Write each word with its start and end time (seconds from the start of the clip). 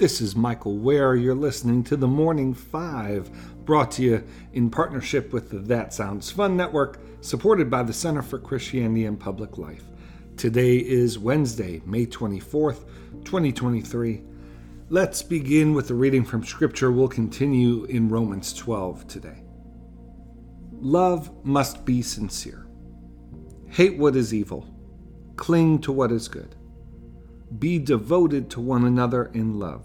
This 0.00 0.22
is 0.22 0.34
Michael 0.34 0.78
Wear. 0.78 1.14
You're 1.14 1.34
listening 1.34 1.84
to 1.84 1.94
the 1.94 2.08
Morning 2.08 2.54
Five, 2.54 3.30
brought 3.66 3.90
to 3.90 4.02
you 4.02 4.24
in 4.54 4.70
partnership 4.70 5.30
with 5.30 5.50
the 5.50 5.58
That 5.58 5.92
Sounds 5.92 6.30
Fun 6.30 6.56
Network, 6.56 6.98
supported 7.20 7.68
by 7.68 7.82
the 7.82 7.92
Center 7.92 8.22
for 8.22 8.38
Christianity 8.38 9.04
and 9.04 9.20
Public 9.20 9.58
Life. 9.58 9.84
Today 10.38 10.78
is 10.78 11.18
Wednesday, 11.18 11.82
May 11.84 12.06
24th, 12.06 12.86
2023. 13.26 14.22
Let's 14.88 15.20
begin 15.20 15.74
with 15.74 15.88
the 15.88 15.94
reading 15.94 16.24
from 16.24 16.44
Scripture. 16.44 16.90
We'll 16.90 17.06
continue 17.06 17.84
in 17.84 18.08
Romans 18.08 18.54
12 18.54 19.06
today. 19.06 19.42
Love 20.72 21.44
must 21.44 21.84
be 21.84 22.00
sincere. 22.00 22.66
Hate 23.68 23.98
what 23.98 24.16
is 24.16 24.32
evil, 24.32 24.66
cling 25.36 25.78
to 25.82 25.92
what 25.92 26.10
is 26.10 26.26
good. 26.26 26.56
Be 27.58 27.78
devoted 27.78 28.48
to 28.52 28.62
one 28.62 28.86
another 28.86 29.26
in 29.34 29.58
love. 29.58 29.84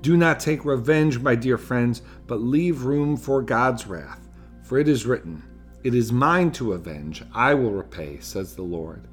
Do 0.00 0.16
not 0.16 0.40
take 0.40 0.64
revenge, 0.64 1.18
my 1.18 1.34
dear 1.34 1.58
friends, 1.58 2.02
but 2.26 2.40
leave 2.40 2.84
room 2.84 3.16
for 3.16 3.42
God's 3.42 3.86
wrath. 3.86 4.28
For 4.62 4.78
it 4.78 4.88
is 4.88 5.04
written, 5.04 5.42
It 5.84 5.94
is 5.94 6.12
mine 6.12 6.52
to 6.52 6.72
avenge, 6.72 7.22
I 7.34 7.54
will 7.54 7.72
repay, 7.72 8.18
says 8.20 8.54
the 8.54 8.62
Lord. 8.62 9.08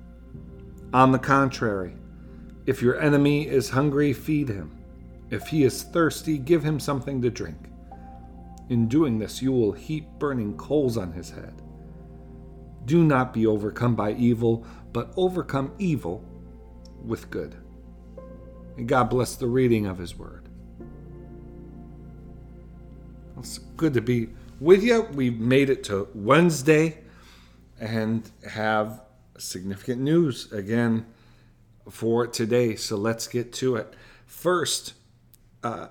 On 0.93 1.11
the 1.11 1.19
contrary, 1.19 1.95
if 2.65 2.81
your 2.81 2.99
enemy 2.99 3.47
is 3.47 3.69
hungry, 3.69 4.13
feed 4.13 4.49
him. 4.49 4.77
If 5.29 5.47
he 5.47 5.63
is 5.63 5.83
thirsty, 5.83 6.37
give 6.37 6.63
him 6.63 6.79
something 6.79 7.21
to 7.21 7.29
drink. 7.29 7.57
In 8.69 8.87
doing 8.87 9.19
this, 9.19 9.41
you 9.41 9.51
will 9.51 9.71
heap 9.73 10.05
burning 10.19 10.55
coals 10.57 10.97
on 10.97 11.11
his 11.11 11.31
head. 11.31 11.61
Do 12.85 13.03
not 13.03 13.33
be 13.33 13.45
overcome 13.45 13.95
by 13.95 14.13
evil, 14.13 14.65
but 14.93 15.13
overcome 15.17 15.73
evil 15.77 16.23
with 17.03 17.29
good. 17.29 17.55
And 18.77 18.87
God 18.87 19.09
bless 19.09 19.35
the 19.35 19.47
reading 19.47 19.85
of 19.85 19.97
his 19.97 20.17
word. 20.17 20.46
It's 23.39 23.59
good 23.59 23.93
to 23.93 24.01
be 24.01 24.29
with 24.59 24.83
you. 24.83 25.03
We've 25.13 25.39
made 25.39 25.69
it 25.69 25.83
to 25.85 26.07
Wednesday 26.15 27.03
and 27.79 28.29
have 28.49 29.01
significant 29.37 30.01
news 30.01 30.51
again 30.51 31.05
for 31.89 32.25
today. 32.25 32.75
So 32.75 32.97
let's 32.97 33.27
get 33.27 33.53
to 33.53 33.75
it. 33.75 33.93
First, 34.25 34.93
uh, 35.63 35.89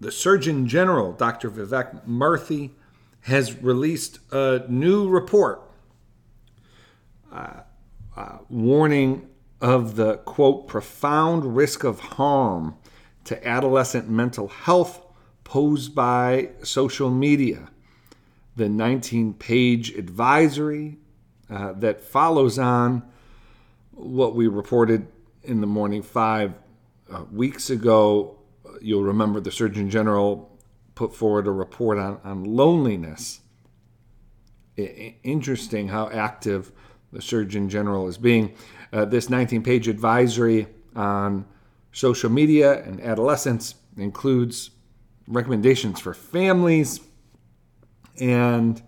the 0.00 0.12
Surgeon 0.12 0.68
General, 0.68 1.12
Dr. 1.12 1.50
Vivek 1.50 2.06
Murthy, 2.06 2.70
has 3.22 3.60
released 3.60 4.20
a 4.30 4.64
new 4.68 5.08
report 5.08 5.62
uh, 7.32 7.62
uh, 8.16 8.38
warning 8.48 9.28
of 9.60 9.96
the 9.96 10.18
quote 10.18 10.68
profound 10.68 11.56
risk 11.56 11.82
of 11.82 11.98
harm 11.98 12.76
to 13.24 13.46
adolescent 13.46 14.08
mental 14.08 14.46
health 14.46 15.02
posed 15.46 15.94
by 15.94 16.50
social 16.64 17.08
media. 17.08 17.68
The 18.56 18.68
19 18.68 19.34
page 19.34 19.94
advisory 19.96 20.98
uh, 21.48 21.72
that 21.74 22.00
follows 22.00 22.58
on 22.58 23.04
what 23.92 24.34
we 24.34 24.48
reported 24.48 25.06
in 25.44 25.60
the 25.60 25.66
morning 25.66 26.02
five 26.02 26.54
uh, 27.08 27.22
weeks 27.30 27.70
ago. 27.70 28.36
You'll 28.80 29.04
remember 29.04 29.38
the 29.38 29.52
Surgeon 29.52 29.88
General 29.88 30.50
put 30.96 31.14
forward 31.14 31.46
a 31.46 31.52
report 31.52 31.98
on, 31.98 32.18
on 32.24 32.42
loneliness. 32.42 33.40
I- 34.76 35.14
interesting 35.22 35.86
how 35.86 36.08
active 36.08 36.72
the 37.12 37.22
Surgeon 37.22 37.68
General 37.68 38.08
is 38.08 38.18
being. 38.18 38.52
Uh, 38.92 39.04
this 39.04 39.30
19 39.30 39.62
page 39.62 39.86
advisory 39.86 40.66
on 40.96 41.44
social 41.92 42.30
media 42.30 42.82
and 42.82 43.00
adolescence 43.00 43.76
includes 43.96 44.70
recommendations 45.28 46.00
for 46.00 46.14
families, 46.14 47.00
and 48.20 48.82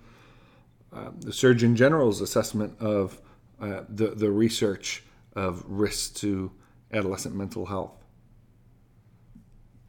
uh, 0.92 1.10
the 1.18 1.32
Surgeon 1.32 1.76
General's 1.76 2.20
assessment 2.20 2.78
of 2.80 3.20
uh, 3.60 3.82
the, 3.88 4.08
the 4.08 4.30
research 4.30 5.02
of 5.34 5.64
risks 5.66 6.08
to 6.20 6.50
adolescent 6.92 7.34
mental 7.34 7.66
health. 7.66 7.92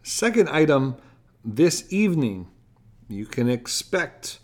Second 0.04 0.50
item 0.50 0.98
this 1.46 1.92
evening, 1.92 2.48
you 3.08 3.26
can 3.26 3.50
expect 3.50 4.40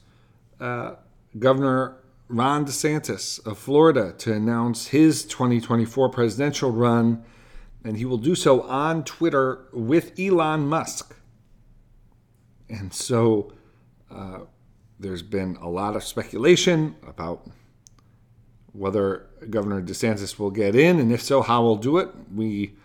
uh, 0.59 0.95
Governor 1.37 1.97
Ron 2.27 2.65
DeSantis 2.65 3.45
of 3.45 3.57
Florida 3.57 4.13
to 4.19 4.33
announce 4.33 4.87
his 4.87 5.25
2024 5.25 6.09
presidential 6.09 6.71
run, 6.71 7.23
and 7.83 7.97
he 7.97 8.05
will 8.05 8.17
do 8.17 8.35
so 8.35 8.61
on 8.61 9.03
Twitter 9.03 9.65
with 9.73 10.17
Elon 10.19 10.67
Musk. 10.67 11.15
And 12.69 12.93
so 12.93 13.53
uh, 14.09 14.39
there's 14.99 15.21
been 15.21 15.57
a 15.57 15.69
lot 15.69 15.95
of 15.95 16.03
speculation 16.03 16.95
about 17.07 17.49
whether 18.73 19.27
Governor 19.49 19.81
DeSantis 19.81 20.37
will 20.37 20.51
get 20.51 20.75
in, 20.75 20.99
and 20.99 21.11
if 21.11 21.21
so, 21.21 21.41
how 21.41 21.63
we'll 21.63 21.77
do 21.77 21.97
it. 21.97 22.09
We 22.33 22.75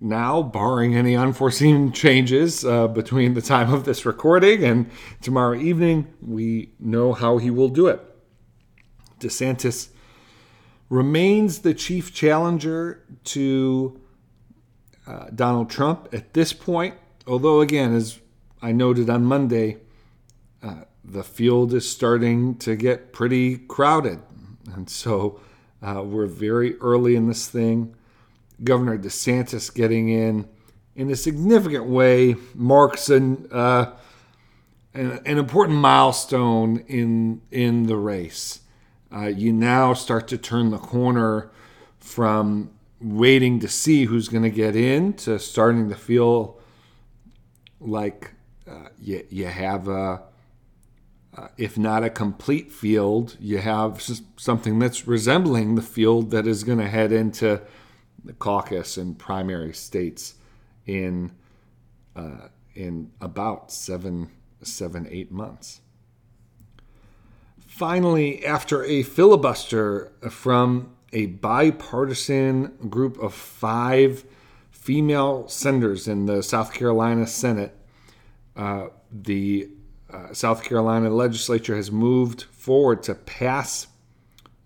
now, 0.00 0.42
barring 0.42 0.94
any 0.94 1.16
unforeseen 1.16 1.92
changes 1.92 2.64
uh, 2.64 2.88
between 2.88 3.34
the 3.34 3.42
time 3.42 3.72
of 3.72 3.84
this 3.84 4.04
recording 4.04 4.62
and 4.64 4.90
tomorrow 5.22 5.58
evening, 5.58 6.12
we 6.20 6.72
know 6.78 7.12
how 7.12 7.38
he 7.38 7.50
will 7.50 7.68
do 7.68 7.86
it. 7.86 8.00
DeSantis 9.20 9.88
remains 10.90 11.60
the 11.60 11.72
chief 11.72 12.12
challenger 12.12 13.02
to 13.24 14.00
uh, 15.06 15.26
Donald 15.34 15.70
Trump 15.70 16.08
at 16.12 16.34
this 16.34 16.52
point, 16.52 16.94
although, 17.26 17.60
again, 17.60 17.94
as 17.94 18.20
I 18.62 18.72
noted 18.72 19.10
on 19.10 19.24
Monday, 19.24 19.78
uh, 20.62 20.82
the 21.04 21.22
field 21.22 21.72
is 21.72 21.88
starting 21.88 22.56
to 22.58 22.76
get 22.76 23.12
pretty 23.12 23.58
crowded. 23.58 24.20
And 24.74 24.90
so 24.90 25.40
uh, 25.82 26.02
we're 26.04 26.26
very 26.26 26.76
early 26.78 27.16
in 27.16 27.28
this 27.28 27.48
thing. 27.48 27.94
Governor 28.62 28.98
DeSantis 28.98 29.72
getting 29.72 30.08
in 30.08 30.48
in 30.94 31.10
a 31.10 31.16
significant 31.16 31.84
way 31.84 32.34
marks 32.54 33.10
an, 33.10 33.46
uh, 33.52 33.92
an, 34.94 35.20
an, 35.26 35.36
important 35.38 35.78
milestone 35.78 36.78
in, 36.88 37.42
in 37.50 37.86
the 37.86 37.96
race. 37.96 38.60
Uh, 39.14 39.26
you 39.26 39.52
now 39.52 39.92
start 39.92 40.26
to 40.28 40.38
turn 40.38 40.70
the 40.70 40.78
corner 40.78 41.50
from 41.98 42.70
waiting 42.98 43.60
to 43.60 43.68
see 43.68 44.06
who's 44.06 44.28
going 44.28 44.42
to 44.42 44.50
get 44.50 44.74
in 44.74 45.12
to 45.12 45.38
starting 45.38 45.90
to 45.90 45.94
feel 45.94 46.58
like 47.78 48.32
uh, 48.68 48.88
you, 48.98 49.24
you 49.30 49.46
have 49.46 49.88
a, 49.88 50.22
uh, 51.36 51.48
if 51.56 51.76
not 51.76 52.02
a 52.02 52.10
complete 52.10 52.72
field, 52.72 53.36
you 53.38 53.58
have 53.58 54.02
something 54.36 54.78
that's 54.78 55.06
resembling 55.06 55.74
the 55.74 55.82
field 55.82 56.30
that 56.30 56.46
is 56.46 56.64
going 56.64 56.78
to 56.78 56.88
head 56.88 57.12
into 57.12 57.60
the 58.24 58.32
caucus 58.32 58.96
and 58.96 59.18
primary 59.18 59.72
states 59.72 60.34
in 60.86 61.32
uh, 62.16 62.48
in 62.74 63.10
about 63.20 63.70
seven, 63.72 64.30
seven, 64.62 65.06
eight 65.10 65.32
months. 65.32 65.80
Finally, 67.66 68.44
after 68.44 68.84
a 68.84 69.02
filibuster 69.02 70.12
from 70.30 70.94
a 71.12 71.26
bipartisan 71.26 72.76
group 72.88 73.18
of 73.18 73.34
five 73.34 74.24
female 74.70 75.48
senators 75.48 76.06
in 76.06 76.26
the 76.26 76.42
South 76.42 76.72
Carolina 76.72 77.26
Senate, 77.26 77.76
uh, 78.56 78.88
the 79.12 79.68
uh, 80.10 80.32
South 80.32 80.64
Carolina 80.64 81.10
legislature 81.10 81.76
has 81.76 81.90
moved 81.90 82.42
forward 82.42 83.02
to 83.04 83.14
pass 83.14 83.88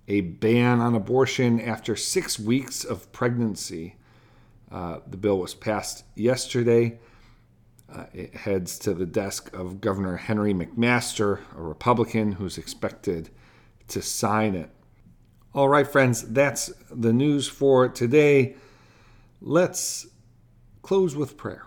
a 0.06 0.20
ban 0.20 0.80
on 0.80 0.94
abortion 0.94 1.60
after 1.60 1.96
six 1.96 2.38
weeks 2.38 2.84
of 2.84 3.10
pregnancy. 3.12 3.96
Uh, 4.70 4.98
the 5.06 5.16
bill 5.16 5.38
was 5.38 5.54
passed 5.54 6.04
yesterday. 6.14 6.98
Uh, 7.92 8.06
it 8.12 8.34
heads 8.34 8.78
to 8.78 8.94
the 8.94 9.06
desk 9.06 9.52
of 9.52 9.80
Governor 9.80 10.16
Henry 10.16 10.54
McMaster, 10.54 11.40
a 11.56 11.60
Republican 11.60 12.32
who's 12.32 12.58
expected 12.58 13.30
to 13.88 14.00
sign 14.00 14.54
it. 14.54 14.70
All 15.52 15.68
right, 15.68 15.86
friends, 15.86 16.22
that's 16.22 16.72
the 16.90 17.12
news 17.12 17.48
for 17.48 17.88
today. 17.88 18.54
Let's 19.40 20.06
close 20.82 21.16
with 21.16 21.36
prayer. 21.36 21.66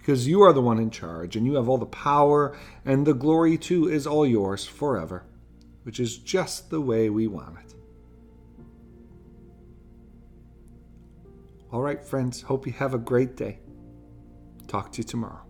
Because 0.00 0.26
you 0.26 0.40
are 0.40 0.54
the 0.54 0.62
one 0.62 0.78
in 0.78 0.90
charge, 0.90 1.36
and 1.36 1.44
you 1.44 1.56
have 1.56 1.68
all 1.68 1.76
the 1.76 1.84
power, 1.84 2.56
and 2.86 3.06
the 3.06 3.12
glory 3.12 3.58
too 3.58 3.86
is 3.86 4.06
all 4.06 4.26
yours 4.26 4.64
forever, 4.64 5.26
which 5.82 6.00
is 6.00 6.16
just 6.16 6.70
the 6.70 6.80
way 6.80 7.10
we 7.10 7.26
want 7.26 7.58
it. 7.58 7.74
All 11.70 11.82
right, 11.82 12.02
friends, 12.02 12.40
hope 12.40 12.66
you 12.66 12.72
have 12.72 12.94
a 12.94 12.98
great 12.98 13.36
day. 13.36 13.58
Talk 14.66 14.90
to 14.92 14.98
you 14.98 15.04
tomorrow. 15.04 15.49